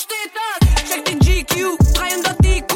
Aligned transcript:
steht 0.00 0.32
das. 0.32 0.88
Check 0.88 1.04
den 1.04 1.18
GQ, 1.18 1.76
300 1.94 2.36
IQ. 2.44 2.72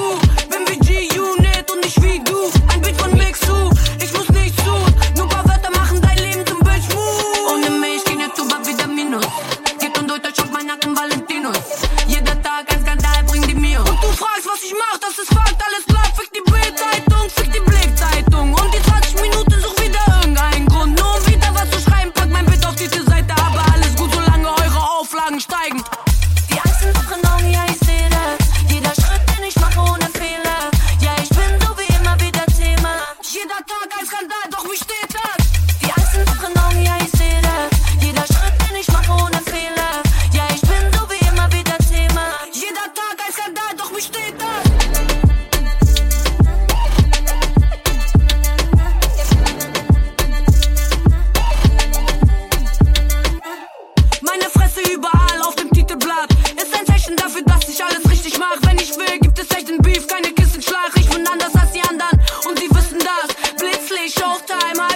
Wenn 0.50 0.68
wir 0.68 0.78
G-Unit 0.78 1.70
und 1.70 1.80
nicht 1.82 2.02
wie 2.02 2.18
du. 2.20 2.50
Ein 2.68 2.80
Bild 2.82 2.96
von 3.00 3.12
Mixu, 3.16 3.70
ich 4.00 4.12
muss 4.12 4.28
nichts 4.30 4.62
tun. 4.62 4.84
Nur 5.16 5.28
paar 5.28 5.44
Wörter 5.48 5.70
machen 5.70 6.00
dein 6.02 6.18
Leben 6.18 6.46
zum 6.46 6.58
Bitch-Move. 6.60 7.52
Ohne 7.52 7.70
mich 7.70 8.04
ginge 8.04 8.28
Tuba 8.34 8.58
wieder 8.66 8.86
Minus. 8.86 9.26
Geht 9.80 9.98
und 9.98 10.08
deutlich 10.08 10.38
auf 10.40 10.50
meinen 10.50 10.66
Nacken, 10.66 10.96
weil 10.96 11.13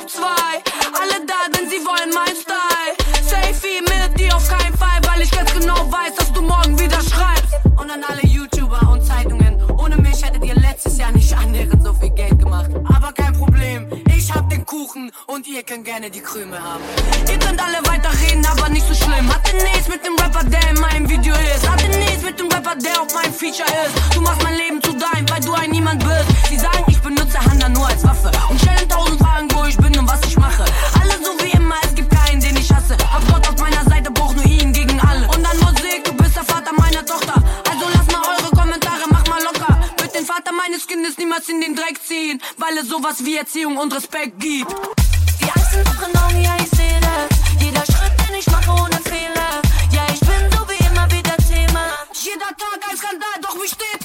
zwei. 0.09 0.63
Alle 1.01 1.25
da, 1.27 1.49
denn 1.55 1.69
sie 1.69 1.85
wollen 1.85 2.11
mein 2.15 2.35
Style. 2.35 2.93
Safety 3.23 3.81
mit 3.85 4.19
dir 4.19 4.35
auf 4.35 4.49
keinen 4.49 4.77
Fall 4.77 5.01
Weil 5.07 5.23
ich 5.23 5.31
ganz 5.31 5.53
genau 5.53 5.91
weiß, 5.91 6.15
dass 6.17 6.33
du 6.33 6.43
morgen 6.43 6.79
wieder 6.79 7.01
schreibst. 7.03 7.55
Und 7.77 7.91
an 7.91 8.03
alle 8.09 8.23
YouTuber 8.23 8.91
und 8.93 9.05
Zeitungen 9.05 9.63
Ohne 9.79 9.97
mich 9.97 10.25
hättet 10.25 10.45
ihr 10.45 10.55
letztes 10.55 10.99
Jahr 10.99 11.13
nicht 11.13 11.33
annähernd 11.37 11.83
so 11.83 11.93
viel 11.95 12.11
Geld 12.11 12.39
gemacht. 12.39 12.71
Aber 12.89 13.13
kein 13.13 13.35
Problem, 13.35 13.87
ich 14.17 14.33
hab 14.33 14.49
den 14.51 14.65
Kuchen 14.65 15.13
Und 15.27 15.47
ihr 15.47 15.63
könnt 15.63 15.85
gerne 15.85 16.11
die 16.11 16.21
Krümel 16.21 16.59
haben. 16.59 16.85
Ihr 17.31 17.39
könnt 17.39 17.61
alle 17.61 17.79
weiterreden, 17.87 18.45
aber 18.47 18.69
nicht 18.71 18.87
so 18.87 18.95
schlimm. 18.95 19.29
Hatte 19.33 19.57
nichts 19.57 19.89
mit 19.89 20.05
dem 20.05 20.17
Rapper, 20.17 20.45
der 20.45 20.71
in 20.71 20.81
meinem 20.81 21.09
Video 21.09 21.35
ist? 21.35 21.69
Hatte 21.69 21.89
nichts 21.99 22.23
mit 22.23 22.39
dem 22.41 22.49
Rapper, 22.49 22.77
der 22.77 23.03
auf 23.03 23.15
meinem 23.15 23.33
Feature 23.33 23.69
ist? 23.85 24.15
Du 24.15 24.21
machst 24.23 24.43
mein 24.43 24.57
Leben 24.57 24.83
zu 24.83 24.98
Munchkin 40.89 41.05
ist 41.05 41.19
niemals 41.19 41.49
in 41.51 41.61
den 41.61 41.75
Dreck 41.75 42.01
ziehen, 42.03 42.41
weil 42.57 42.79
es 42.79 42.89
sowas 42.89 43.23
wie 43.25 43.37
Erziehung 43.37 43.77
und 43.77 43.95
Respekt 43.95 44.41
gibt. 44.41 44.71
Die 45.39 45.45
Angst 45.45 45.75
in 45.75 45.81
euren 45.81 46.17
Augen, 46.17 46.43
ja, 46.43 46.57
ich 46.59 46.71
sehe 46.71 46.99
das. 47.01 47.63
Jeder 47.63 47.85
Schritt, 47.85 48.13
den 48.27 48.37
ich 48.39 48.47
mache, 48.47 48.71
ohne 48.71 48.99
Fehler. 49.05 49.61
Ja, 49.93 50.07
ich 50.13 50.21
bin 50.21 50.51
so 50.51 50.67
wie 50.69 50.83
immer 50.87 51.05
wieder 51.11 51.37
Thema. 51.37 51.85
Jeder 52.15 52.49
Tag 52.57 52.81
ein 52.89 52.97
Skandal, 52.97 53.37
doch 53.43 53.55
wie 53.57 53.69
steht 53.69 53.98